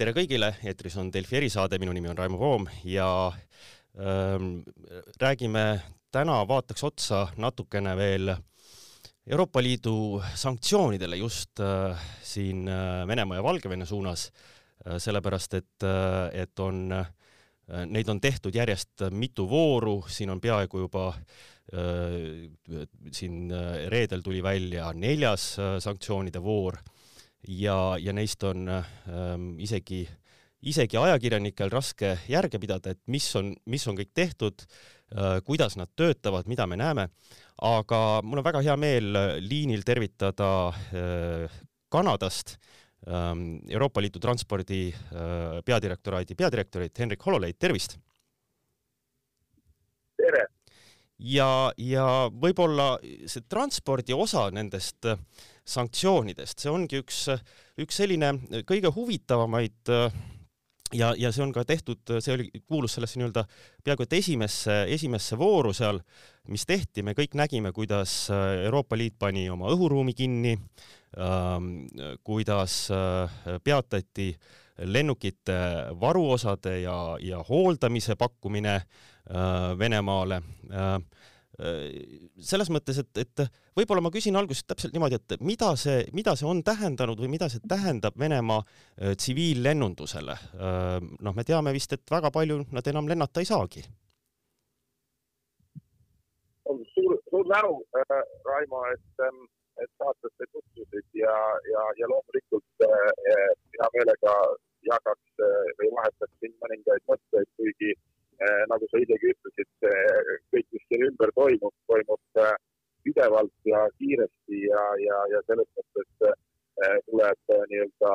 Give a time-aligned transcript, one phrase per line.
[0.00, 3.06] tere kõigile, eetris on Delfi erisaade, minu nimi on Raimo Voom ja
[4.00, 4.62] ähm,
[5.20, 5.64] räägime
[6.08, 8.32] täna, vaataks otsa natukene veel
[9.28, 16.42] Euroopa Liidu sanktsioonidele just äh, siin äh, Venemaa ja Valgevene suunas äh,, sellepärast et äh,,
[16.46, 17.10] et on äh,
[17.86, 22.48] Neid on tehtud järjest mitu vooru, siin on peaaegu juba äh,
[23.12, 26.80] siin äh, reedel tuli välja neljas äh, sanktsioonide voor
[27.48, 30.02] ja, ja neist on ähm, isegi,
[30.62, 35.92] isegi ajakirjanikel raske järge pidada, et mis on, mis on kõik tehtud äh,, kuidas nad
[35.96, 37.08] töötavad, mida me näeme,
[37.62, 41.58] aga mul on väga hea meel liinil tervitada äh,
[41.90, 42.54] Kanadast
[43.08, 47.98] ähm, Euroopa Liidu transpordi äh, peadirektoraadi peadirektorit Henrik Hololeit, tervist!
[50.20, 50.46] tere!
[51.20, 52.94] ja, ja võib-olla
[53.28, 55.20] see transpordi osa nendest äh,
[55.70, 57.24] sanktsioonidest, see ongi üks,
[57.80, 58.34] üks selline
[58.68, 59.92] kõige huvitavamaid
[60.96, 63.44] ja, ja see on ka tehtud, see oli, kuulus sellesse nii-öelda
[63.84, 66.00] peaaegu et esimesse, esimesse vooru seal,
[66.50, 68.24] mis tehti, me kõik nägime, kuidas
[68.64, 71.86] Euroopa Liit pani oma õhuruumi kinni ähm,,
[72.26, 72.88] kuidas
[73.64, 74.32] peatati
[74.84, 75.52] lennukite
[76.00, 80.42] varuosade ja, ja hooldamise pakkumine äh, Venemaale.
[80.72, 81.00] Äh,
[82.50, 83.42] selles mõttes, et, et
[83.76, 87.50] võib-olla ma küsin alguses täpselt niimoodi, et mida see, mida see on tähendanud või mida
[87.52, 90.36] see tähendab Venemaa äh, tsiviillennundusele?
[90.56, 93.84] Äh, noh, me teame vist, et väga palju nad enam lennata ei saagi.
[96.94, 99.40] suur, suur tänu äh,, Raimo, et, ähm,
[99.82, 101.36] et saatesse tutvusid ja,
[101.72, 103.10] ja, ja loomulikult äh,
[103.74, 104.34] hea meelega
[104.88, 109.88] jagaks äh, või vahetaks siin mõningaid mõtteid, kuigi äh, nagu sa isegi ütlesid, mis
[110.90, 112.54] siin ümber toimub, toimub eh,
[113.04, 118.12] pidevalt ja kiiresti ja, ja, ja selles mõttes eh, tuleb nii-öelda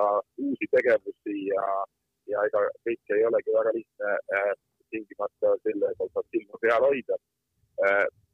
[0.48, 1.66] uusi tegevusi ja,
[2.32, 4.14] ja ega kõike ei olegi väga lihtne
[4.94, 7.18] tingimata selle osas silma peal hoida.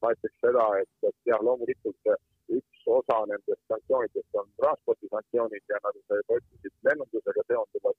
[0.01, 2.11] ma ütleks seda, et, et jah, loomulikult
[2.57, 7.97] üks osa nendest sanktsioonidest on transpordisanktsioonid ja nagu sa juba ütlesid, lennundusega seonduvad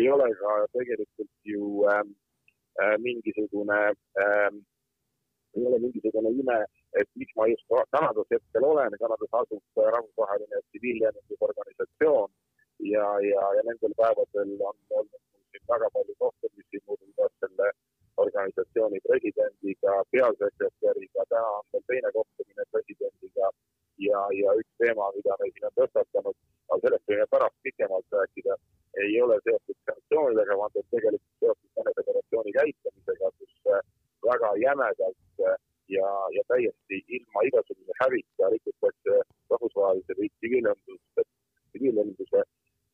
[0.00, 2.12] ei ole ka tegelikult ju ähm,
[2.80, 4.64] Äh, mingisugune ähm,,
[5.56, 6.58] ei ole mingisugune ime,
[7.00, 12.30] et miks ma just Kanadas hetkel olen, Kanadas asub rahvusvaheline tsiviillennundusorganisatsioon
[12.92, 17.68] ja, ja, ja nendel päevadel on olnud siin väga palju kohtumisi, muuhulgas selle
[18.24, 23.50] organisatsiooni presidendiga, peasekretäriga, täna on meil teine kohtumine presidendiga
[24.08, 26.36] ja, ja üks teema, mida me siin on tõstatanud,
[26.68, 28.56] aga sellest võime pärast pikemalt rääkida,
[29.00, 33.84] ei ole seotud sanktsioonidega, vaid on tegelikult seotud Vene Föderatsiooni käitumisega, kus äh,
[34.28, 35.54] väga jämedalt äh,
[35.96, 39.14] ja, ja täiesti ilma igasuguse hävita rikutakse
[39.52, 41.24] rahvusvahelise või tsiviilõnduse,
[41.70, 42.44] tsiviilõnduse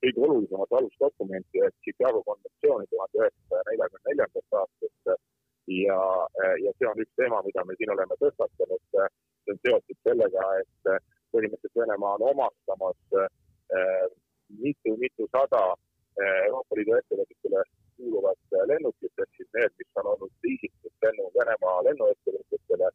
[0.03, 5.13] kõige olulisemat alusdokumenti ehk Chicago konventsiooni tuhande üheksasaja neljakümne neljandast aastast.
[5.79, 6.01] ja,
[6.45, 8.87] äh, ja see on üks teema, mida me siin oleme tõstatanud.
[8.95, 10.95] see on seotud sellega, et
[11.35, 13.01] põhimõtteliselt Venemaa on omastamas
[14.63, 15.63] mitu-mitusada
[16.27, 17.63] Euroopa Liidu ettevõtetele
[17.97, 22.91] kuuluvat lennukit, ehk siis need, mis on olnud liisitud lennu Venemaa lennuettevõtetele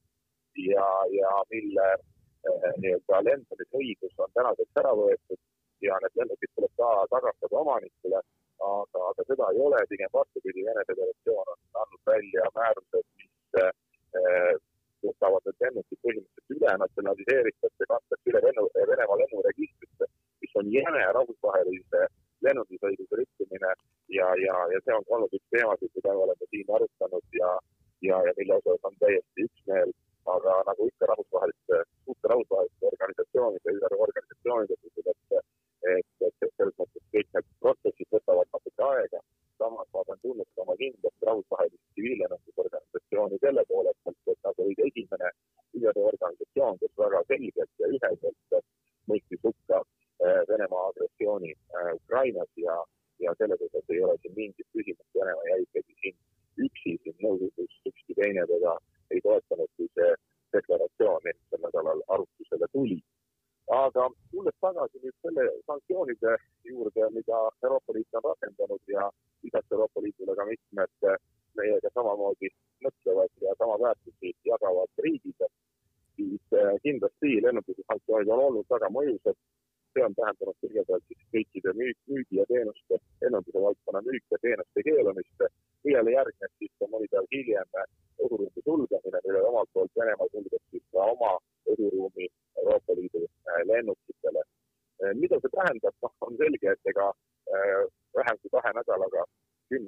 [0.67, 0.87] ja,
[1.19, 5.41] ja mille eh, nii-öelda lendamisõigus on tänaseks ära võetud
[5.87, 8.21] ja need lennukid tuleb ka tagastada omanikule,
[8.73, 14.53] aga, aga seda ei ole, pigem vastupidi, Vene Föderatsioon on andnud välja määrused, mis eh,
[15.07, 15.67] võtavad need
[16.33, 20.05] lennukid põhimõtteliselt üle, natsionaliseeritakse, kantakse üle lennu, Venemaa lennuregistrisse,
[20.41, 22.07] mis on jäme rahvusvahelise
[22.43, 23.71] lennundusõiguse rikkumine
[24.09, 27.51] ja, ja, ja see on olnud üks teemasid, mida me oleme siin arutanud ja,
[28.01, 29.93] ja, ja mille osas on täiesti üksmeel,
[30.25, 35.45] aga nagu ikka rahvusvaheliste, suurte rahvusvaheliste organisatsioonide, ÜRO organisatsioonide puhul, et,
[35.93, 39.23] et, et selles mõttes kõik need protsessid võtavad natuke aega.
[39.63, 45.29] samas ma pean tunnustama kindlasti rahvusvahelist tsiviillennundusorganisatsiooni selle poole pealt, et nad olid esimene
[45.81, 48.65] ÜRO organisatsioon, kes väga selgelt ja üheselt
[49.11, 49.79] mõistis hukka
[50.25, 52.75] eh, Venemaa agressiooni eh, Ukrainas ja,
[53.25, 56.17] ja selles osas ei ole siin mingit küsimust, Venemaa jäi ikkagi siin
[56.65, 58.77] üksi siin nõukogus, ükski teine teda
[59.11, 60.11] ei toetanud, kui see
[60.55, 63.01] deklaratsioon eelmisel nädalal arutusele tuli.
[63.73, 66.31] aga tulles tagasi nüüd selle sanktsioonide
[66.69, 69.05] juurde, mida Euroopa Liit on rakendanud ja
[69.43, 71.07] lisaks Euroopa Liidule ka mitmed
[71.57, 72.49] meiega samamoodi
[72.85, 75.47] mõtlevad ja sama väärtusi jagavad riigid,
[76.15, 79.39] siis eh, kindlasti lennunduse sanktsioonid on olnud väga mõjusad.
[79.93, 84.85] See on tähendanud kõigepealt siis kõikide müük, müügi ja teenuste, lennunduse valdkonna müük ja teenuste
[84.87, 85.43] keelamist,
[85.85, 87.77] millele järgneb siis ka mõni päev hiljem
[88.23, 91.35] õhuruumi sulgemine, millele omalt poolt Venemaa sulgeb siis ka oma
[91.69, 92.29] õhuruumi
[92.63, 94.43] Euroopa Liidu äh, lennukitele.
[95.03, 97.09] Äh, mida see tähendab, noh, on selge, et ega
[97.53, 97.85] äh,
[98.17, 99.25] vähem kui kahe nädalaga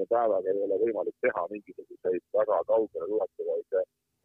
[0.10, 3.78] päevaga ei ole võimalik teha mingisuguseid väga kaugele ulatuvaid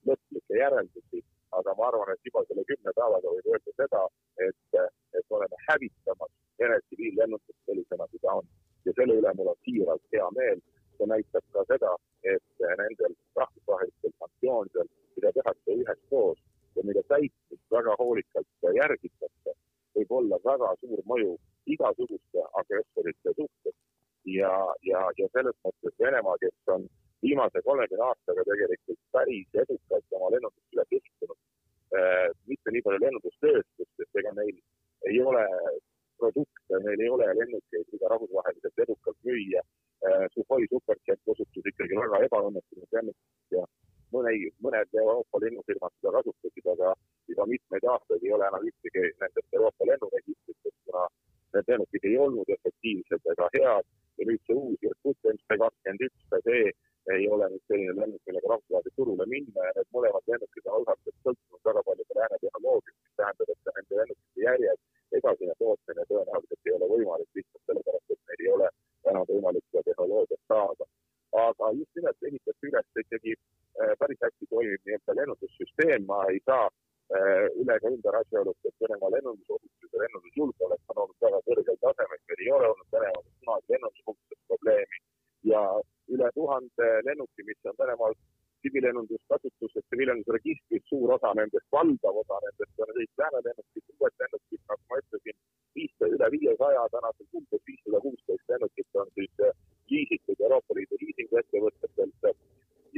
[0.09, 1.23] lõplikke järeldusi,
[1.59, 4.03] aga ma arvan, et juba selle kümne päevaga võib öelda seda,
[4.47, 4.79] et,
[5.19, 8.47] et oleme hävitamas Vene tsiviillennundust sellisena, kui ta on.
[8.85, 10.61] ja selle üle mul on siiralt hea meel.
[10.97, 11.93] see näitab ka seda,
[12.33, 16.43] et nendel rahvusvahelistel sanktsioonidel, mida tehakse üheskoos
[16.77, 19.55] ja mille täitmist väga hoolikalt järgitakse,
[19.97, 21.33] võib olla väga suur mõju
[21.67, 22.20] igasuguste agressorite suhtes.
[24.87, 26.87] Ja, ja, selles mõttes Venemaa, kes on
[27.23, 31.39] viimase kolmekümne aastaga tegelikult päris edukalt oma lennundust üles ehitanud,
[31.99, 34.57] eh, mitte nii palju lennundustööstust, sest ega neil
[35.11, 35.45] ei ole
[36.21, 39.63] produkte, neil ei ole lennukeid, mida rahvusvaheliselt edukalt müüa.
[40.09, 43.65] Eh, Suhoi Superjet osutus ikkagi väga ebaõnnestunud lennuk ja
[44.15, 44.33] mõne,
[44.65, 46.95] mõned Euroopa lennufirmad seda kasutasid, aga
[47.31, 51.05] juba mitmeid aastaid ei ole enam ühtegi nendest Euroopa lennuregistritest, kuna
[51.57, 53.91] need lennukid ei olnud efektiivsed ega head.
[54.19, 56.65] Ja nüüd see uus Irkut MC kakskümmend üks, ka see
[57.15, 59.67] ei ole nüüd selline lennuk, millega rahvusvahelisele turule minna.
[59.69, 63.71] Ja need mõlemad lennukid on osaliselt sõltunud väga palju ka lääne tehnoloogiast, mis tähendab, et
[63.79, 64.81] nende lennukite järjed
[65.19, 68.69] edasine tootmine tõenäoliselt ei ole võimalik lihtsalt sellepärast, et meil ei ole
[69.13, 70.87] enam võimalik seda tehnoloogiat saada.
[71.41, 76.65] aga just nimelt ehitati üles ikkagi äh, päris hästi toimiv nii-öelda lennundussüsteem, ma ei saa
[76.67, 82.23] äh, üle ega ümber asjaolust, et Venemaa lennundusohutus ja lennundusjulgeolek on olnud väga kõrgel tasemel,
[82.33, 85.01] meil ei ole olnud Venemaal kunagi lennundusohutusest probleemi
[85.53, 85.63] ja
[86.17, 88.19] üle tuhande lennuki, mis on Venemaal
[88.91, 94.99] tsiviillennunduskasutuses, tsiviillennundusregistris, suur osa nendest, valdav osa nendest on kõik läänelennukid, uued lennukid, nagu ma
[95.03, 95.37] ütlesin,
[95.79, 99.55] viissada, üle viiesaja, tänasel umbes viissada kuusteist lennukit on siis äh,
[99.93, 102.31] liisitud Euroopa Liidu liisinguettevõtetelt.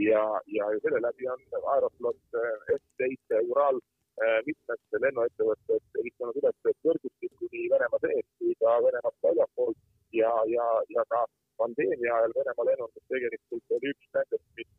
[0.02, 0.24] Ja,
[0.56, 1.42] ja selle läbi on
[1.74, 8.78] Aeroflot äh, S7 Ural äh, mitmed lennuettevõtted ehitanud üles võrgustikku nii Venemaa sees kui ka
[8.86, 9.76] Venemaast väljaspool
[10.16, 11.26] ja, ja, ja ka
[11.60, 14.72] pandeemia ajal Venemaa lennundus tegelikult oli üks nendest, mis,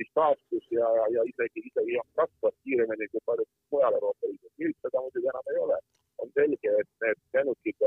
[0.00, 0.66] mis taastus
[1.14, 4.52] ja, isegi, isegi kasvas kiiremini kui paljud mujal Euroopa Liidus.
[4.60, 5.78] nüüd seda muidugi enam ei ole.
[6.22, 7.82] on selge, et need lennukid,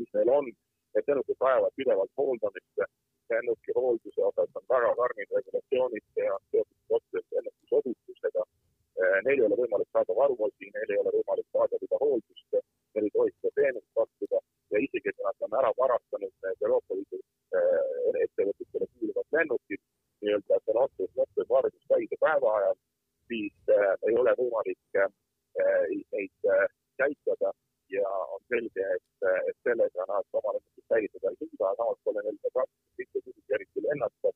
[0.00, 0.46] mis meil on,
[0.94, 2.86] need lennukid vajavad pidevalt hooldamist.
[3.30, 8.44] lennuki hoolduse osas on väga karmid regulatsioonid ja seotud otseselt lennukisohutusega.
[9.24, 12.56] Neil ei ole võimalik saada varuosi, neil ei ole võimalik saada seda hooldust,
[12.94, 14.40] neil ei tohi seda teenust pakkuda
[14.72, 19.82] ja isegi kui nad on ära varastanud need Euroopa Liidu äh, ettevõtetele kuuluvad lennukid
[20.68, 22.76] sõna otseses mõttes varguspäise päeva ajal,
[23.30, 25.08] siis äh, ei ole võimalik äh,
[26.12, 26.66] neid äh,
[27.00, 27.52] käitada
[27.92, 32.36] ja on selge, et, et sellega nad oma lennukit säilitada ei suuda, samas pole neil
[32.44, 34.32] ka praktiliselt mitte kuhugi eriti lennata,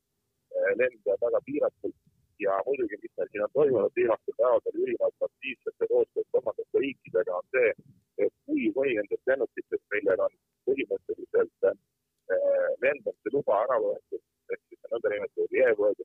[0.79, 1.97] lenda väga piiratult
[2.41, 7.47] ja muidugi, mis meil siin on toimunud viimastel päevadel ülimalt aktiivsete koostöös kolmandate riikidega, on
[7.55, 7.69] see,
[8.25, 10.33] et kui mõni nendest lennukitest, millel on
[10.69, 11.77] põhimõtteliselt äh,
[12.85, 14.23] lendamise luba ära võetud,
[14.55, 16.02] ehk siis nõndanimetatud certificate,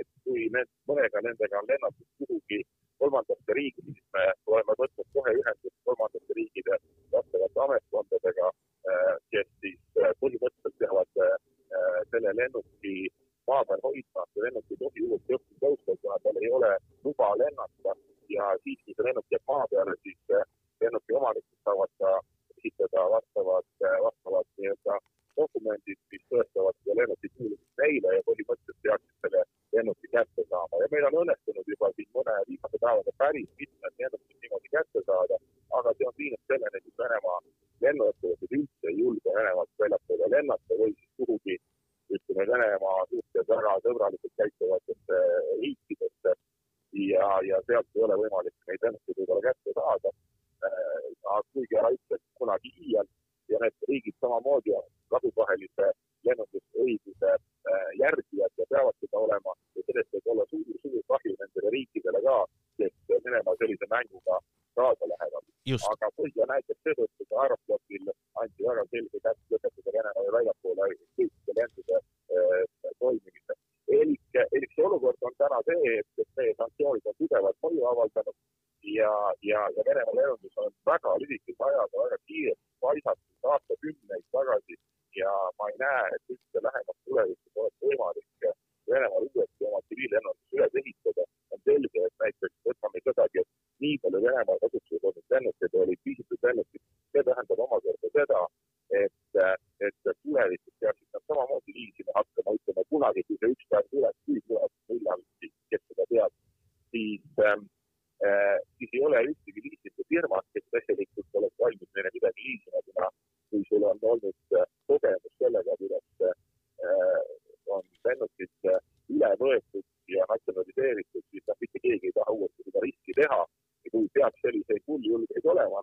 [0.00, 2.60] et, kui need, mõnega nendega on lennatud kuhugi
[3.02, 6.78] kolmandasse riiki, siis me oleme võtnud kohe ühendust kolmandate riikide
[7.14, 8.52] vastavate ametkondadega,
[8.92, 9.80] äh, kes siis
[10.20, 11.40] põhimõtteliselt peavad
[12.12, 12.94] selle lennuki
[13.48, 16.72] maa peal hoidma, see lennuk ei tohi uuesti õhku tõusta, kuna tal ei ole
[17.06, 17.94] luba lennata.
[18.32, 19.96] Ja siis, kui see lennuk jääb maa peale,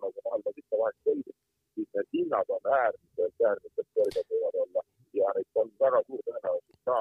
[0.00, 1.36] olema, nagu maailmas ikka vahel selgub,
[1.74, 4.82] siis need hinnad on äärmiselt, äärmiselt kõrged võivad olla
[5.18, 6.98] ja neid on väga suur tõenäosus ka,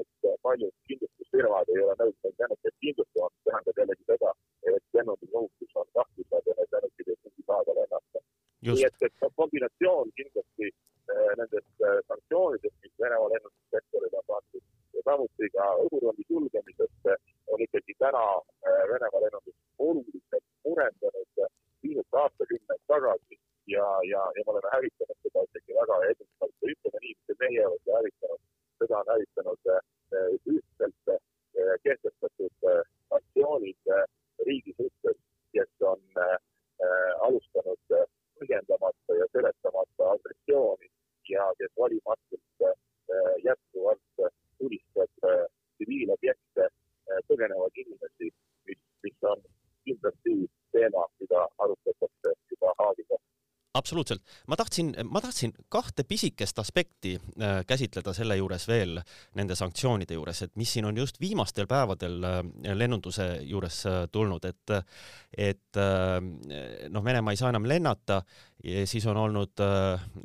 [0.00, 4.30] et paljud kindlustusfirmad ei ole nõus neid lennukeid kindlustama, mis tähendab jällegi seda,
[4.74, 8.22] et lennundusohutus on kahtluse all ja need lennukid ei pruugi saada lennata.
[8.68, 14.64] nii et, et kombinatsioon kindlasti äh, nendest äh, sanktsioonidest, mis Venemaa lennundussektorile on pandud
[14.96, 17.12] ja samuti ka õhuruumi sulgemisest
[17.52, 21.46] on ikkagi täna äh, Venemaa lennundus oluliselt murendanud,
[21.82, 23.40] viinud aastakümneid tagasi
[23.74, 27.60] ja, ja, ja me oleme hävitanud seda isegi väga edukalt või ütleme nii, mitte meie
[27.60, 28.42] ei ole seda hävitanud,
[28.82, 29.72] seda on hävitanud
[30.54, 31.12] ühtselt
[31.84, 32.68] kehtestatud
[33.12, 33.92] sanktsioonid
[34.48, 35.18] riigi suhtes,
[35.54, 36.02] kes on
[37.26, 37.96] alustanud
[38.40, 40.90] põhjendamata ja seletamata agressiooni
[41.30, 42.68] ja kes valimatult
[43.44, 46.68] jätkuvalt tulistab tsiviilobjekte,
[47.28, 48.30] põgenevaid inimesi,
[48.68, 49.42] mis, mis on
[49.84, 50.36] kindlasti
[50.72, 53.20] teema, mida arutatakse juba Haagiga
[53.80, 59.00] absoluutselt, ma tahtsin, ma tahtsin kahte pisikest aspekti äh, käsitleda selle juures veel,
[59.38, 62.40] nende sanktsioonide juures, et mis siin on just viimastel päevadel äh,
[62.76, 64.76] lennunduse juures äh, tulnud, et
[65.40, 65.78] et
[66.90, 68.18] noh, Venemaa ei saa enam lennata,
[68.60, 69.62] siis on olnud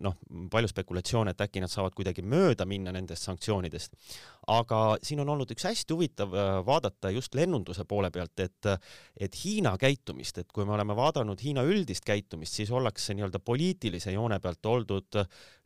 [0.04, 0.16] noh,
[0.52, 3.94] palju spekulatsioone, et äkki nad saavad kuidagi mööda minna nendest sanktsioonidest.
[4.48, 8.70] Aga siin on olnud üks hästi huvitav äh, vaadata just lennunduse poole pealt, et
[9.20, 14.14] et Hiina käitumist, et kui me oleme vaadanud Hiina üldist käitumist, siis ollakse nii-öelda poliitilise
[14.16, 15.22] joone pealt oldud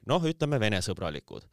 [0.10, 1.48] noh, ütleme venesõbralikud.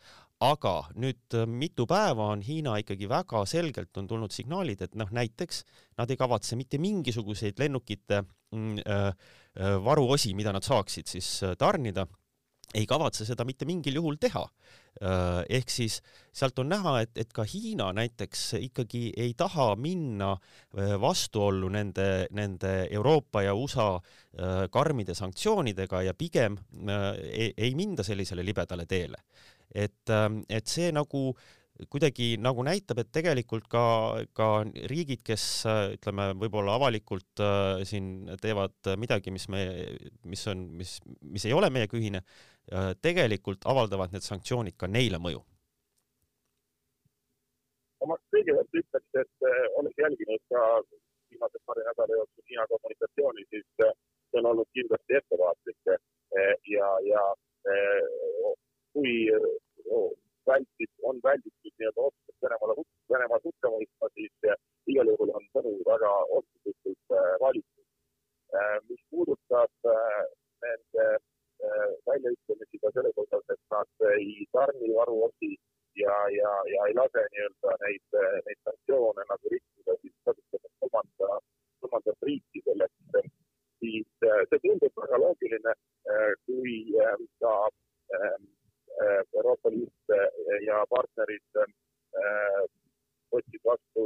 [0.44, 5.62] Aga nüüd mitu päeva on Hiina ikkagi väga selgelt on tulnud signaalid, et noh, näiteks
[5.96, 8.20] nad ei kavatse mitte mingisuguseid lennukite
[8.52, 12.04] mm, äh, äh, varuosi, mida nad saaksid siis tarnida,
[12.74, 14.42] ei kavatse seda mitte mingil juhul teha.
[15.48, 15.98] ehk siis
[16.32, 20.30] sealt on näha, et, et ka Hiina näiteks ikkagi ei taha minna
[21.00, 24.00] vastuollu nende, nende Euroopa ja USA
[24.72, 26.56] karmide sanktsioonidega ja pigem
[27.22, 29.20] ei, ei minda sellisele libedale teele
[29.74, 30.14] et,
[30.48, 31.30] et see nagu
[31.92, 33.84] kuidagi nagu näitab, et tegelikult ka,
[34.36, 34.48] ka
[34.90, 35.44] riigid, kes
[35.96, 39.62] ütleme, võib-olla avalikult äh, siin teevad midagi, mis me,
[40.24, 45.20] mis on, mis, mis ei ole meiega ühine äh,, tegelikult avaldavad need sanktsioonid ka neile
[45.22, 45.42] mõju.
[48.06, 50.60] ma kõigepealt ütleks, et äh, olles jälginud ka
[51.30, 53.96] viimase paari nädala jooksul Hiina kommunikatsiooni, siis äh,
[54.30, 55.98] see on olnud kindlasti ettevaatlik äh,
[56.70, 57.24] ja, ja
[58.94, 59.14] kui
[60.50, 64.50] vältid, on välditud nii-öelda otseselt Venemaale, Venemaad hukka mõistma, siis
[64.92, 67.84] igal juhul on sõnu väga otsustuslikult valitud.
[68.88, 69.88] mis puudutab
[70.64, 71.06] nende
[72.08, 75.52] väljaütlemisi ka selles osas, et nad ei tarni varuosi
[76.02, 81.40] ja, ja, ja ei lase nii-öelda neid, neid sanktsioone nagu rikkuda, siis kasutades kolmanda,
[81.80, 83.32] kolmandat riiki selleks,
[83.80, 84.08] siis
[84.50, 85.74] see tundub väga loogiline,
[86.46, 86.76] kui
[87.40, 87.54] ka
[89.36, 90.14] Euroopa Liit
[90.66, 91.62] ja partnerid
[93.32, 94.04] võtsid vastu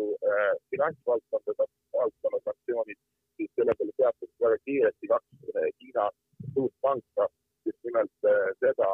[0.72, 1.66] finantsvaldkondade,
[1.98, 2.98] valdkonna sanktsioonid,
[3.36, 6.08] siis selle peale teatasid väga kiiresti kaks Hiina
[6.54, 7.28] suurt panka
[7.66, 8.28] just nimelt
[8.62, 8.88] seda,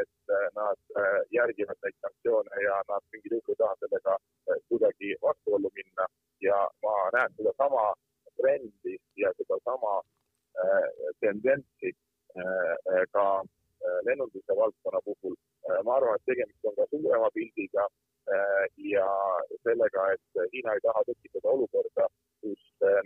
[0.00, 0.98] et nad
[1.34, 4.16] järgivad neid sanktsioone ja nad mingil juhul ei taha sellega
[4.68, 6.06] kuidagi vastuollu minna
[6.48, 7.84] ja ma näen sedasama
[8.40, 9.94] trendi ja sedasama
[11.20, 11.92] tendentsi
[13.14, 13.26] ka
[14.08, 15.36] lennunduse valdkonna puhul.
[15.84, 17.86] ma arvan, et tegemist on ka suurema pildiga
[18.92, 19.08] ja
[19.64, 22.06] sellega, et Hiina ei taha tekitada olukorda,
[22.42, 22.62] kus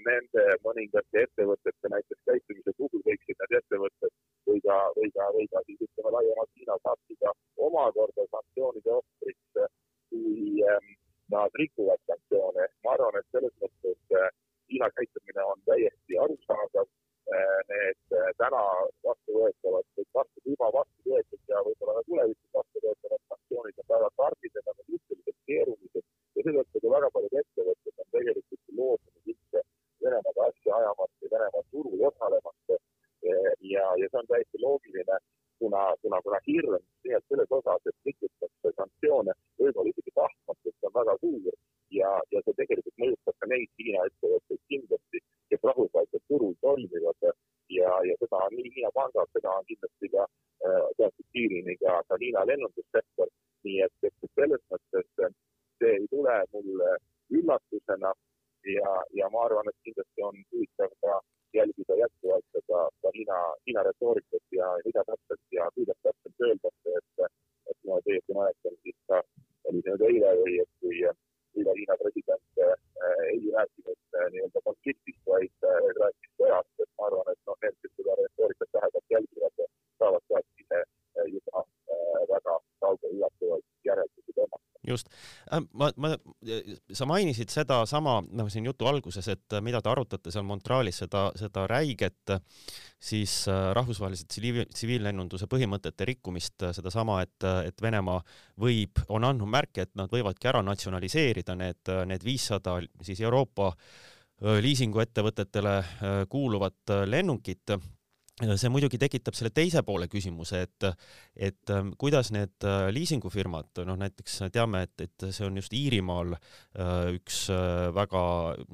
[0.09, 4.13] nende mõningate ettevõtete näiteks käitumise puhul võiksid need ettevõtted
[5.01, 7.10] või ka, või ka, või ka siis ütleme laiemalt Hiina sattuda
[59.71, 61.21] arvan, et kindlasti on huvitav ka
[61.55, 67.11] jälgida jätkuvalt seda, seda Hiina, Hiina retoorikat ja mida täpselt ja kuidas täpselt öeldakse, et,
[67.71, 69.23] et kui ma täiesti mäletan, siis ka
[69.69, 70.97] oli see nüüd eile või et kui
[71.61, 72.75] Ida-Hiina president äh,
[73.33, 77.77] ei rääkinud äh, nii-öelda konfliktist, vaid äh, rääkis sõjast, et ma arvan, et noh, need,
[77.83, 79.65] kes seda retoorikat lähedalt jälgivad,
[79.99, 80.85] saavad sealt ise
[81.35, 81.65] juba
[82.31, 84.67] väga kauge ulatuvalt järeldusi tõmmata.
[84.93, 85.11] just,
[85.53, 86.15] äh, ma, ma,
[86.93, 91.29] sa mainisid sedasama, noh, siin jutu alguses, et äh, mida te arutate seal Montrealis, seda,
[91.39, 92.35] seda räiget
[93.01, 98.21] siis äh, rahvusvahelise tsiviil, tsiviillennunduse põhimõtete rikkumist, sedasama, et, et Venemaa
[98.61, 103.73] võib, on andnud märke, et nad võivadki ära natsionaliseerida need, need viissada siis Euroopa
[104.41, 105.75] liisinguettevõtetele
[106.33, 107.75] kuuluvat lennukit
[108.41, 110.87] see muidugi tekitab selle teise poole küsimuse, et,
[111.49, 116.37] et ähm, kuidas need äh, liisingufirmad, noh näiteks teame, et, et see on just Iirimaal
[116.37, 118.23] äh, üks äh, väga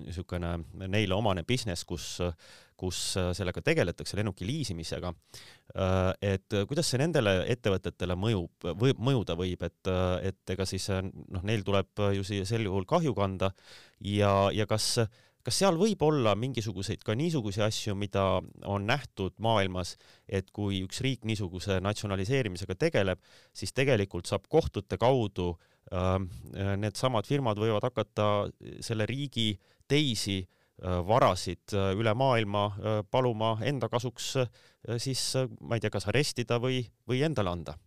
[0.05, 0.55] niisugune
[0.87, 2.17] neile omane business, kus,
[2.77, 3.01] kus
[3.37, 5.13] sellega tegeletakse, lennuki liisimisega.
[6.21, 9.91] et kuidas see nendele ettevõtetele mõjub, võib mõjuda võib, et,
[10.29, 13.51] et ega siis noh, neil tuleb ju sel juhul kahju kanda
[14.05, 15.07] ja, ja kas
[15.47, 18.25] kas seal võib olla mingisuguseid ka niisuguseid asju, mida
[18.67, 19.95] on nähtud maailmas,
[20.27, 23.23] et kui üks riik niisuguse natsionaliseerimisega tegeleb,
[23.55, 25.53] siis tegelikult saab kohtute kaudu
[25.95, 26.19] äh,
[26.83, 28.29] needsamad firmad võivad hakata
[28.83, 29.53] selle riigi
[29.87, 34.51] teisi äh, varasid äh, üle maailma äh, paluma enda kasuks äh,
[34.99, 37.79] siis äh, ma ei tea, kas arestida või, või endale anda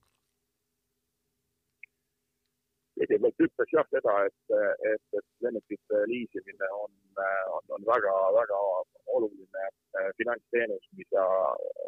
[2.99, 4.51] kõigepealt ütleks jah seda, et,
[4.87, 6.91] et, et lennukite liisimine on,
[7.55, 8.59] on, on väga-väga
[9.15, 9.65] oluline
[9.99, 11.25] äh, finantsteenus, mida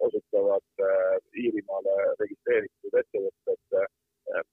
[0.08, 3.88] osutavad äh, Iirimaale registreeritud ettevõtted äh,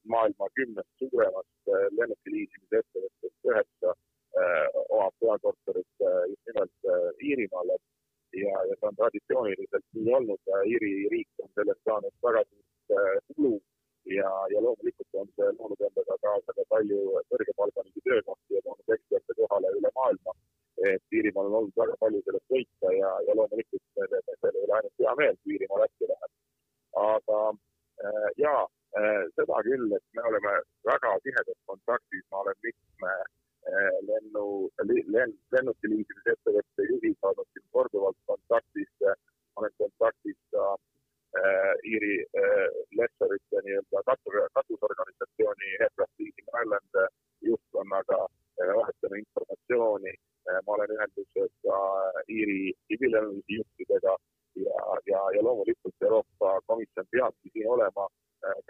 [0.06, 3.94] maailma kümnest suuremast lennuki liisimise ettevõttest üheksa
[4.94, 6.88] omab peakorterit just nimelt
[7.24, 7.74] Iirimaal.
[8.36, 13.54] Ja, ja see on traditsiooniliselt nii olnud Iiri riik on sellest saanud väga suurt kulu
[14.16, 17.00] ja, ja loomulikult on see loonud endaga kaasa ka palju
[17.32, 20.34] kõrgepalgalisi töökohti ja toonud eksperte kohale üle maailma.
[20.88, 24.76] et Iirimaal on olnud väga palju sellest võita ja, ja loomulikult me teeme selle üle
[24.76, 26.32] ainult hea meel, kui Iirimaa Lätti läheb.
[27.08, 27.40] aga
[28.04, 28.62] äh, jaa
[29.00, 30.54] äh,, seda küll, et me oleme
[30.90, 33.14] väga tihedas kontaktis, ma olen mitme
[33.72, 34.46] äh, lennu,
[35.16, 38.94] lenn, lennuki liisimise ettevõtte juhiga olnud siin korduvalt kontaktis,
[39.58, 40.86] olen kontaktis ka äh,
[41.36, 44.00] Äh, Iiri äh, lessorite nii-öelda
[44.56, 47.08] katusorganisatsiooni Aircraft Leasing Ireland äh,
[47.48, 48.18] juhtkonnaga,
[48.78, 50.12] vahetame informatsiooni.
[50.66, 51.78] ma olen ühenduses ka
[52.36, 54.14] Iiri tsiviillennunduse juhtidega
[55.12, 58.08] ja, ja, loomulikult Euroopa Komisjon peabki siin olema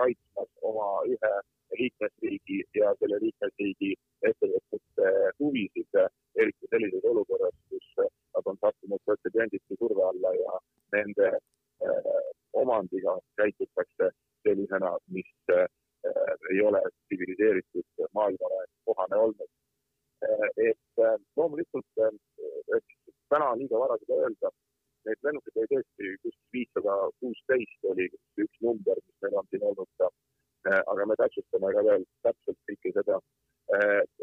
[0.01, 1.33] kaitsmas oma ühe
[1.81, 3.91] liikmesriigi ja selle liikmesriigi
[4.31, 6.01] ettevõtete huvisid,
[6.41, 10.61] eriti sellises olukorras, kus nad on sattunud pretsedenditu surve alla ja
[10.97, 11.33] nende
[12.53, 14.11] omandiga käitutakse
[14.43, 15.67] sellisena, mis äh,
[16.53, 19.51] ei ole tsiviliseeritud maailmale kohane olnud.
[20.25, 21.87] Äh, et äh, loomulikult,
[23.29, 24.53] täna on liiga vara seda öelda,
[25.07, 28.09] neid lennukeid oli tõesti kuskil viissada kuusteist oli
[28.45, 30.09] üks number, mis meil on siin olnud ka.
[30.93, 33.21] aga me täpsustame ka veel täpselt kõike seda.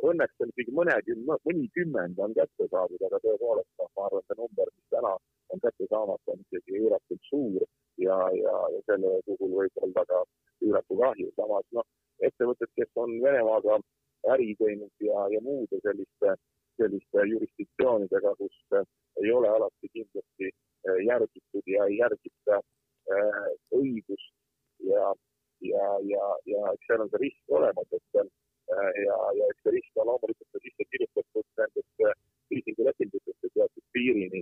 [0.09, 0.51] Õnneks on
[1.27, 5.13] mõnekümne, mõnikümmend on kätte saadud, aga tõepoolest, noh, ma arvan, see number, mis täna
[5.53, 7.65] on kätte saamata, on ikkagi üüratult suur
[8.05, 10.21] ja, ja, ja selle puhul võib olla ka
[10.65, 11.31] üüratu kahju.
[11.39, 11.87] samas noh,
[12.29, 13.79] ettevõtted, kes on Venemaaga
[14.35, 16.35] äri teinud ja, ja muude selliste,
[16.81, 18.57] selliste jurisdiktsioonidega, kus
[19.21, 23.45] ei ole alati kindlasti eh, järgitud ja ei järgita äh,
[23.79, 24.33] õigust
[24.89, 25.13] ja,
[25.61, 28.19] ja, ja, ja eks seal on see risk olemas, et
[29.05, 30.54] ja, ja eks see risk on loomulikult
[31.55, 32.07] sisse kirjutatud nendesse
[32.51, 34.41] liisingulepingutesse teatud piirini.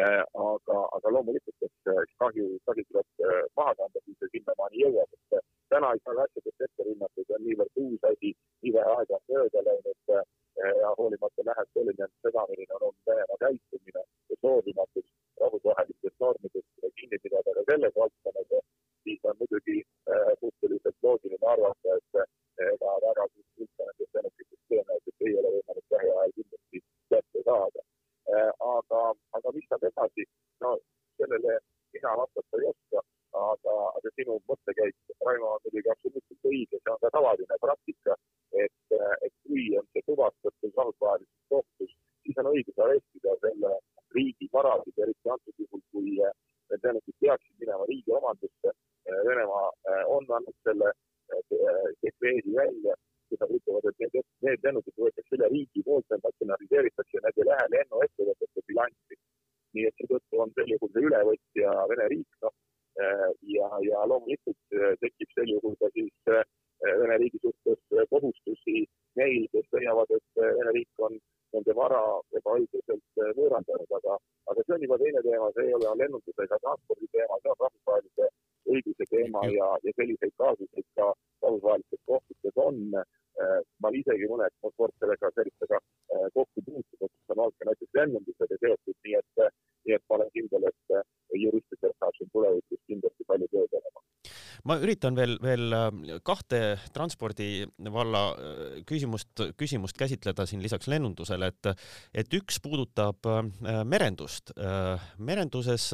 [0.00, 1.88] Äh, aga, aga loomulikult, et
[2.20, 5.42] kahju, kahju tuleb äh, maha kanda, kui see sinnamaani jõuab, et äh,
[5.74, 8.30] täna ei saa asjadest ette hinnata, see on niivõrd uus asi,
[8.64, 10.14] nii vähe aega on mööda läinud
[10.80, 15.06] ja hoolimata nähes selline seda, milline on olnud Venemaa käitumine ja soovimatus
[15.44, 18.66] rahvusvahelistest normidest kinni pidada ka selles valdkonnas,
[19.04, 19.78] siis on muidugi
[20.40, 26.36] suhteliselt loogiline arvata, et ega väga suurt hulka nendest lennukitest tõenäoliselt ei ole võimalik lähiajal
[26.40, 27.88] kindlasti kätte saada
[28.32, 29.00] Äh, aga,
[29.36, 30.24] aga mis saab edasi,
[30.62, 30.76] no
[31.18, 31.58] sellele
[31.92, 33.02] mina vastata ei oska,
[33.34, 34.94] aga, aga sinu mõttekäik,
[35.26, 38.16] Raimo, on muidugi absoluutselt õige, see on ka tavaline praktika,
[38.64, 38.94] et,
[39.26, 43.74] et kui on see tuvastatud rahvusvahelises kohtus, siis on õigus arestida selle
[44.16, 48.76] riigi varasid, eriti antud juhul, kui need lennukid peaksid minema riigi omandusse.
[49.28, 49.64] Venemaa
[50.14, 50.92] on andnud selle
[52.04, 52.94] dekreedi välja
[53.32, 57.38] kui nad ütlevad, et need, need lennukid võetakse üle riigi poolt, need natsionaliseeritakse ja need
[57.40, 59.16] ei lähe lennuettevõtete bilanssi.
[59.72, 62.52] nii et seetõttu on sel juhul see ülevõtja Vene riik, noh,
[63.00, 66.42] eh, ja, ja loomulikult eh, tekib sel juhul ka siis eh,
[67.00, 68.41] Vene riigi suhtes kohustusi
[69.22, 71.16] neil, kes leiavad, et Vene riik on
[71.52, 72.00] nende vara
[72.38, 74.18] ebaõiglaselt võõrandanud, aga,
[74.50, 77.60] aga see on juba teine teema, see ei ole lennunduse ega transpordi teema, see on
[77.64, 78.28] rahvusvahelise
[78.72, 81.10] õiguse teema ja, ja selliseid kaasuseid ka
[81.44, 82.80] rahvusvahelistes kohtutes on.
[83.82, 85.78] ma isegi mõned sportlasega sellistega
[86.34, 89.46] kokku puutunud, kes on olnud ka näiteks lennundusega seotud, nii et,
[89.88, 94.04] nii et ma olen kindel, et juristidel saab siin tulevikus kindlasti palju tööd olema
[94.68, 96.60] ma üritan veel, veel äh, kahte
[96.94, 101.70] transpordi valla äh, küsimust, küsimust käsitleda siin lisaks lennundusele, et,
[102.22, 103.42] et üks puudutab äh,
[103.84, 104.52] merendust.
[105.18, 105.88] merenduses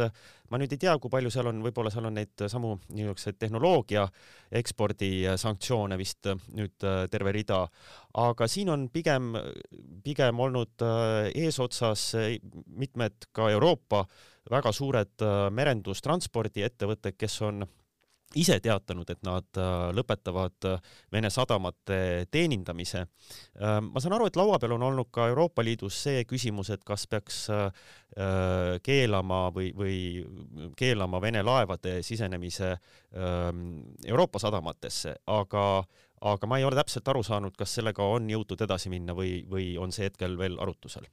[0.51, 4.07] ma nüüd ei tea, kui palju seal on, võib-olla seal on neid samu niisuguseid tehnoloogia
[4.61, 7.61] ekspordi sanktsioone vist nüüd terve rida,
[8.21, 9.35] aga siin on pigem,
[10.05, 10.85] pigem olnud
[11.35, 12.11] eesotsas
[12.81, 14.05] mitmed ka Euroopa
[14.49, 17.67] väga suured merendustranspordiettevõtted, kes on
[18.37, 20.81] ise teatanud, et nad äh, lõpetavad äh,
[21.12, 23.05] Vene sadamate teenindamise.
[23.57, 26.85] Äh, ma saan aru, et laua peal on olnud ka Euroopa Liidus see küsimus, et
[26.85, 27.47] kas peaks
[28.83, 29.97] keelama või, või
[30.77, 33.61] keelama Vene laevade sisenemise ähm,
[34.09, 35.64] Euroopa sadamatesse, aga,
[36.33, 39.71] aga ma ei ole täpselt aru saanud, kas sellega on jõutud edasi minna või, või
[39.79, 41.07] on see hetkel veel arutusel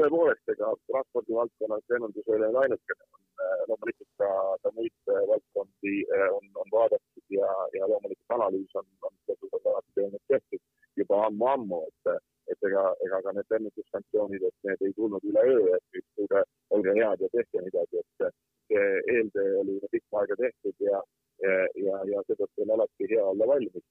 [0.00, 4.28] tõepoolest, ega transpordivaldkonnas lennundus ei ole ainukene, on Äh, loomulikult ka,
[4.62, 9.54] ka muid äh, valdkondi äh, on, on vaadatud ja, ja loomulikult analüüs on, on teatud
[9.70, 10.60] alati olnud tehtud
[11.00, 12.10] juba ammu-ammu, et,
[12.52, 16.42] et ega, ega ka need lennundussanktsioonid, et need ei tulnud üleöö, et nüüd kuulge,
[16.76, 18.26] olge head ja tehke midagi, et
[18.74, 18.84] see
[19.14, 21.00] eeltöö oli pikka aega tehtud ja,
[21.46, 23.88] ja, ja, ja seetõttu on alati hea olla valmis.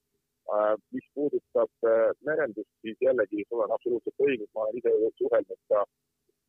[0.95, 1.87] Mis puudutab
[2.25, 5.83] merendust, siis jällegi, sul on absoluutselt õigus, ma olen ise suhelnud ka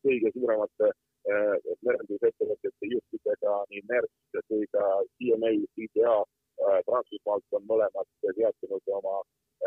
[0.01, 0.89] kõige suuremate
[1.29, 4.85] Äh, merendusettevõtete juhtidega nii MERS kui ka
[5.19, 9.19] CMA, CTA äh, Prantsusmaalt on mõlemad teatanud oma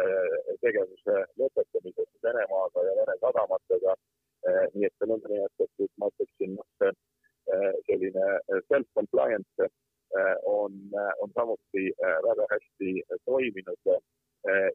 [0.02, 3.94] äh, tegevuse lõpetamisest Venemaaga ja Vene sadamatega.
[4.74, 6.58] nii et see nõndanimetatud, ma ütleksin,
[7.86, 8.24] selline
[8.66, 9.68] self-compliance
[10.50, 10.74] on,
[11.24, 11.86] on samuti
[12.26, 12.90] väga hästi
[13.30, 13.88] toiminud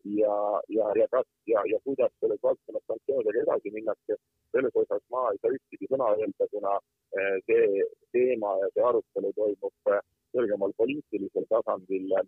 [0.04, 4.16] ja, ja, ja kas ja, ja kuidas selles valdkonnas sanktsioonidega edasi minnakse,
[4.52, 6.74] selles osas ma ei saa ühtegi sõna öelda, kuna
[7.20, 7.84] eh, see
[8.16, 10.02] teema ja see arutelu toimub eh,
[10.34, 12.24] kõrgemal poliitilisel tasandil ja,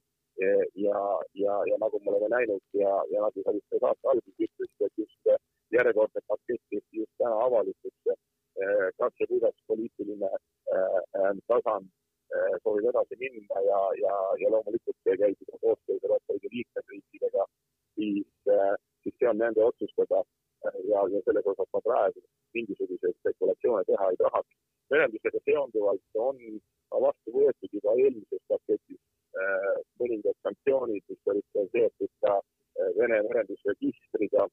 [1.38, 5.02] ja, ja nagu me oleme näinud ja, ja nagu sa just saate alguses ütlesid, et
[5.04, 5.34] just
[5.76, 8.16] järjekordne pakett tehti just täna avalikuks,
[8.98, 10.32] kas ja kuidas poliitiline
[11.52, 11.90] tasand
[12.64, 16.91] soovib edasi minna ja, ja, ja loomulikult käib juba koostöös Euroopa Liidu siis
[19.22, 20.24] see on nende otsustada
[20.92, 22.22] ja, ja selles osas ma praegu
[22.58, 24.54] mingisuguseid spekulatsioone teha ei tahaks.
[24.92, 26.38] merendusega seonduvalt on
[27.06, 29.00] vastu võetud juba eelmises paketis
[29.42, 34.48] äh, mõningad sanktsioonid, mis olid seotud ka äh, Vene merendusregistriga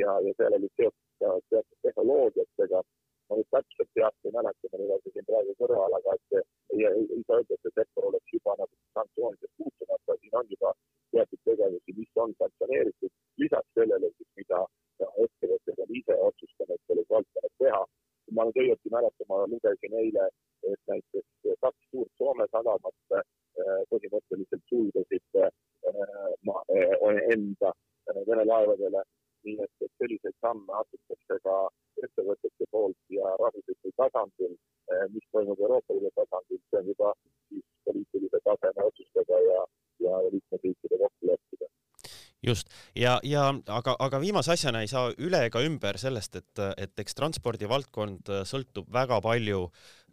[0.00, 2.82] ja, ja seal olid seotud ka teatud tehnoloogiatega.
[3.28, 6.34] ma nüüd täpselt peast ei mäleta, ma ole siin praegu kõrval, aga et
[6.74, 10.72] ei, ei saa öelda, et see sektor oleks juba nagu sanktsioonidest puutumata, siin on juba
[11.14, 13.12] teatud tegevusi, mis on sanktsioneeritud.
[13.40, 14.60] lisaks sellele siis, mida
[15.00, 17.82] ettevõtted on ise otsustanud selles valdkonnas teha.
[18.24, 20.28] kui ma nüüd õieti mäletan, ma lugesin eile,
[20.72, 23.24] et näiteks kaks suurt Soome sadamat äh,
[23.90, 25.50] põhimõtteliselt sulgesid äh,
[25.92, 27.74] äh, enda
[28.28, 29.00] Vene laevadele,
[29.44, 31.54] nii et, et selliseid samme astutakse ka
[32.04, 34.56] ettevõtete poolt ja rahvuslikul tasandil,
[35.14, 37.14] mis toimub Euroopa Liidu tasandil, see on juba
[37.48, 39.64] siis poliitilise taseme otsustada ja,
[40.04, 41.70] ja liikmesriikide kokku leppida
[42.46, 42.68] just
[43.04, 43.44] ja, ja
[43.76, 48.90] aga, aga viimase asjana ei saa üle ega ümber sellest, et, et eks transpordivaldkond sõltub
[48.94, 49.66] väga palju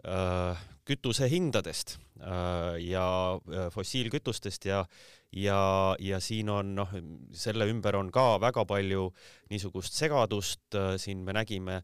[0.06, 4.86] äh, kütusehindadest äh, ja äh, fossiilkütustest ja
[5.32, 6.89] ja, ja siin on noh,
[7.32, 9.12] selle ümber on ka väga palju
[9.51, 11.82] niisugust segadust äh,, siin me nägime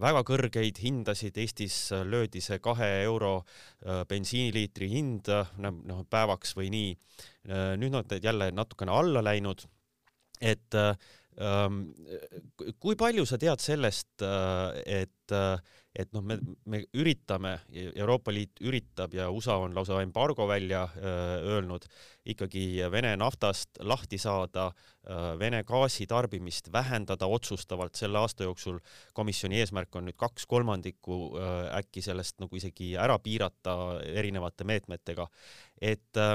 [0.00, 6.92] väga kõrgeid hindasid, Eestis löödi see kahe euro äh, bensiiniliitri hind noh päevaks või nii.
[7.48, 9.64] Äh, nüüd nad jälle natukene alla läinud
[10.40, 10.74] et
[11.40, 11.82] ähm,
[12.80, 15.58] kui palju sa tead sellest, äh, et, äh,
[15.96, 17.56] et noh, me, me üritame,
[17.94, 21.86] Euroopa Liit üritab ja USA on lausa embargo välja äh, öelnud,
[22.24, 24.70] ikkagi Vene naftast lahti saada,
[25.38, 28.78] Vene gaasi tarbimist vähendada otsustavalt selle aasta jooksul.
[29.14, 31.38] komisjoni eesmärk on nüüd kaks kolmandikku
[31.78, 35.28] äkki sellest nagu isegi ära piirata erinevate meetmetega,
[35.80, 36.34] et äh,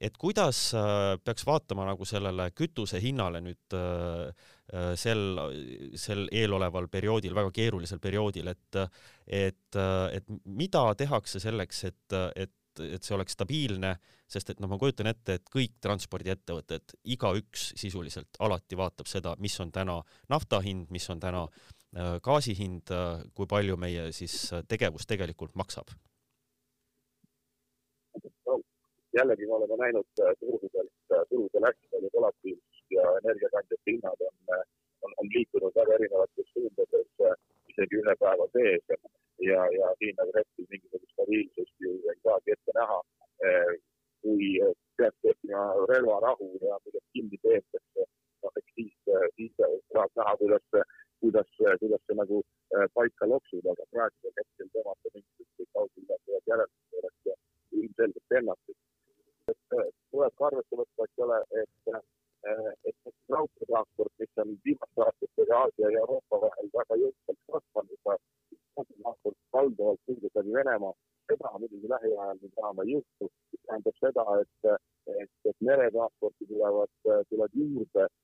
[0.00, 4.28] et kuidas äh, peaks vaatama nagu sellele kütuse hinnale nüüd äh,
[4.72, 5.40] äh, sel,
[5.98, 8.80] sel eeloleval perioodil, väga keerulisel perioodil, et,
[9.26, 9.80] et,
[10.14, 13.94] et mida tehakse selleks, et, et et see oleks stabiilne,
[14.30, 19.58] sest et noh, ma kujutan ette, et kõik transpordiettevõtted, igaüks sisuliselt alati vaatab seda, mis
[19.64, 20.00] on täna
[20.32, 24.36] nafta hind, mis on täna äh, gaasi hind, äh, kui palju meie siis
[24.68, 25.94] tegevus tegelikult maksab
[28.46, 28.60] no,.
[29.16, 30.08] jällegi me oleme näinud
[30.40, 30.92] turgudelt,
[31.30, 34.36] turgudel hästi palju volatiilsust ja energiakandjate hinnad on,
[35.02, 37.08] on, on liikunud väga erinevates suundades
[37.72, 38.98] isegi ühe päeva sees
[39.38, 42.98] ja, ja siin nagu hetkel mingisugust stabiilsust ju ei saagi ette näha.
[43.48, 43.72] Eh,
[44.22, 44.48] kui
[44.98, 48.06] peaks tekkima relvarahu ja millest kinni peetakse,
[48.42, 48.96] noh, eks siis,
[49.36, 49.54] siis
[49.92, 50.66] saab näha, kuidas,
[51.20, 52.42] kuidas, kuidas see nagu
[52.74, 57.32] eh, paika loksub, aga praegusel hetkel tõmmata mingisuguseid kaugüllatuvaid järeldusi oleks
[57.82, 58.78] ilmselgelt ennatlik.
[59.52, 61.94] et eh, tuleb ka arvesse võtta, eks ole, et
[62.88, 62.96] et
[63.34, 67.98] raudteetransport, mis on viimaste aastatega Aasia ja Euroopa vahel väga jõudsalt kasvanud,
[69.02, 70.94] transport valdavalt kulgeb läbi Venemaa,
[71.30, 74.70] seda muidugi lähiajal nüüd enam ei juhtu, mis tähendab seda, et,
[75.22, 76.94] et, et meretransporti tulevad,
[77.32, 78.16] tuleb juurde eh,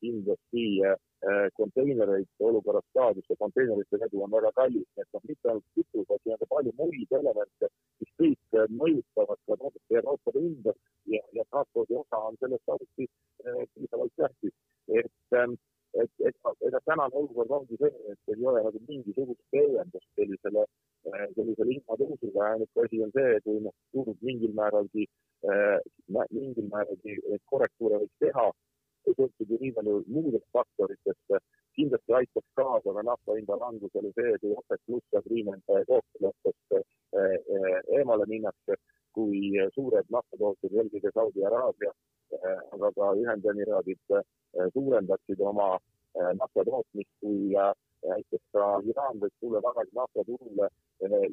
[0.00, 5.50] kindlasti eh, konteinereid olukorras ka, kus see konteinerite vedu on väga kallis, et noh, mitte
[5.50, 9.56] ainult kütus, vaid siin on palju muid elemente, mis kõik mõjutavad ka
[9.96, 10.74] Euroopa hinda
[11.14, 14.54] ja, ja transpordi osa on selles samuti eh, piisavalt tähtis,
[15.00, 15.34] et
[15.96, 20.66] et, et ega tänane olukord ongi see, et ei ole nagu mingisugust leevendust sellisele,
[21.34, 25.06] sellisele hinnatõusule, ainuke asi on see, kui noh, turg mingil määralgi,
[26.36, 27.16] mingil määralgi
[27.48, 28.44] korrektuure võiks teha,
[29.16, 31.38] ju nii palju muudest faktoritest,
[31.76, 36.84] kindlasti aitaks kaasa ka nafta hinda langusele see, kui OPEC pluss ja Greenland kokkuleppest äh,
[37.98, 38.78] eemale minnakse,
[39.16, 41.92] kui suured naftatootjad, eelkõige Saudi Araabia,
[42.76, 44.18] aga ka Ühendemiraadid
[44.74, 45.70] suurendaksid oma
[46.38, 47.54] nafta tootmist, kui
[48.06, 50.68] näiteks ka Iraan võiks tulla tagasi naftaturule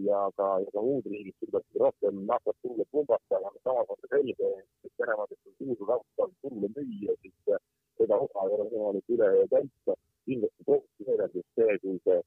[0.08, 4.52] ja ka, ja ka muud riigid suudaksid rohkem naftat turule pumbata, aga samas on selge,
[4.86, 7.60] et Venemaa, kes on suur nafta turule müüa, siis
[8.00, 10.00] seda osa ei ole võimalik üleöö täita.
[10.26, 12.22] kindlasti tohutu leevendus see, kui see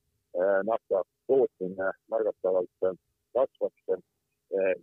[0.70, 2.87] nafta tootmine märgatavalt
[3.35, 3.98] kasvaks ja,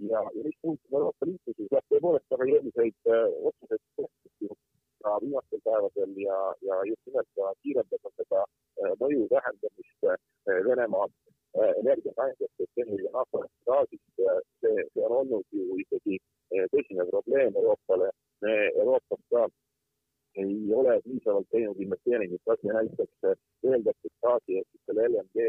[0.09, 3.11] ja mis puudutab Euroopa Liitu, siis jah, tõepoolest väga jõuliseid
[3.49, 4.49] otsuseid tehti
[5.05, 8.45] ka viimastel päevadel ja, ja just nimelt ka kiirendada seda
[9.01, 10.09] mõju vähendamist
[10.67, 11.07] Venemaa
[11.81, 14.03] energiakandjatest, eelkõige naftast, gaasist.
[14.61, 16.17] see, see on olnud ju ikkagi
[16.73, 18.09] tõsine probleem Euroopale.
[18.41, 19.45] me Euroopas ka
[20.43, 23.29] ei ole piisavalt teinud investeeringuid, kas või näiteks
[23.69, 25.45] öeldakse gaasi ehk siis selle LNG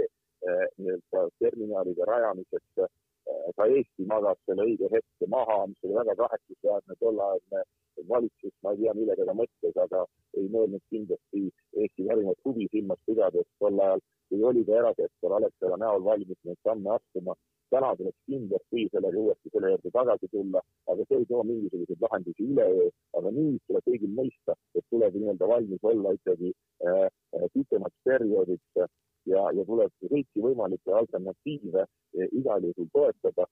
[0.78, 2.86] nii-öelda terminalide rajamiseks
[3.56, 7.62] ka Eesti magas selle õige hetke maha, mis oli väga kahetsusväärne, tolleaegne
[8.08, 10.04] valitsus, ma ei tea, millega ta mõtles, aga
[10.36, 11.42] ei mõelnud kindlasti
[11.80, 16.60] Eesti parimat huvi silmas pidades tol ajal, kui oli ka erasektor Alexela näol valmis neid
[16.68, 17.36] samme astuma.
[17.74, 20.60] täna tuleks kindlasti sellega uuesti selle juurde tagasi tulla,
[20.92, 22.84] aga see ei too mingisuguseid lahendusi üleöö,
[23.18, 26.52] aga nüüd tuleb kõigil mõista, et tuleb nii-öelda valmis olla ikkagi
[26.86, 27.08] äh,
[27.56, 28.86] pikemaks perioodiks
[29.32, 31.88] ja, ja tuleb kõiki võimalikke alternatiive
[32.40, 33.46] igal juhul toetada.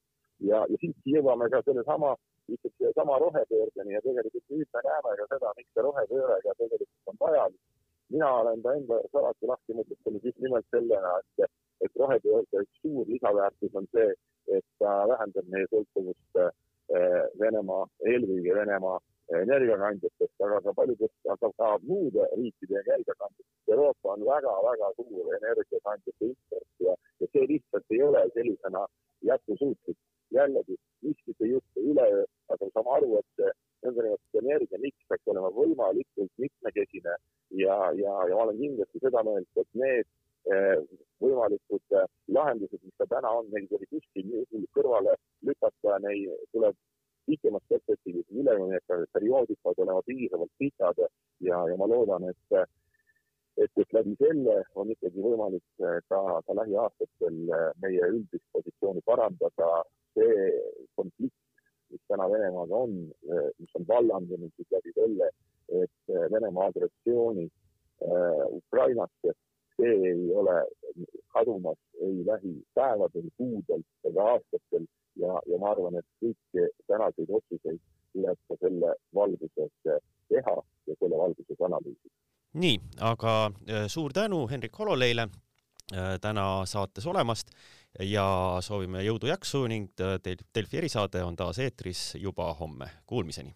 [0.50, 2.14] ja, ja siit jõuame ka sellesama,
[2.50, 7.12] lihtsalt sellesama rohepöördeni ja tegelikult nüüd me näeme ka seda, miks see rohepööre ka tegelikult
[7.12, 7.60] on vajalik.
[8.14, 11.50] mina olen ta enda jaoks alati lahti mõtestanud just nimelt sellena, et,
[11.86, 14.10] et rohepöörde üks suur lisaväärtus on see,
[14.56, 16.52] et ta vähendab meie sõltuvust eh,
[17.40, 18.98] Venemaa, eelkõige Venemaa
[19.32, 23.70] energiakandjatest, aga ka paljudest, aga ka muude riikide energiakandjatest.
[23.72, 26.28] Euroopa on väga-väga suur energiakandjate
[27.34, 28.86] see lihtsalt ei ole sellisena
[29.30, 29.98] jätkusuutlik.
[30.34, 33.50] jällegi, miskit ei juhtu üleöö, aga saame aru, et see
[33.84, 37.14] nõndanimetatud energiamiks peaks olema võimalikult mitmekesine
[37.62, 40.08] ja, ja, ja ma olen kindlasti seda meelt, et need
[40.54, 40.80] eh,
[41.22, 45.14] võimalikud eh, lahendused, mis ka täna on, neid ei kuskil kõrvale
[45.46, 46.80] lükata, neid tuleb
[47.28, 52.58] pikemas perspektiivis üleminekul perioodid peavad olema piisavalt pikad ja, ja ma loodan, et,
[53.76, 57.40] et, läbi selle on ikkagi võimalik ka, ka lähiaastatel
[57.82, 59.82] meie üldist positsiooni parandada.
[60.14, 60.50] see
[60.94, 61.34] konflikt,
[61.90, 62.92] mis täna Venemaaga on,
[63.58, 65.30] mis on vallandunud siis läbi selle,
[65.82, 69.34] et Venemaa agressiooni äh, Ukrainasse,
[69.76, 70.54] see ei ole
[71.34, 74.86] kadumas ei lähipäevadel, kuudel ega aastatel
[75.22, 77.80] ja, ja ma arvan, et kõiki tänaseid otsuseid
[78.12, 80.56] tuleb ka selle valguses teha
[80.86, 82.13] ja selle valguses analüüsida.
[82.54, 83.34] Nii, aga
[83.68, 85.28] äh, suur tänu Hendrik Hololeile
[85.92, 87.50] äh, täna saates olemast
[88.00, 88.26] ja
[88.64, 90.16] soovime jõudu-jaksu ning äh,
[90.54, 92.90] Delfi erisaade on taas eetris juba homme.
[93.06, 93.54] Kuulmiseni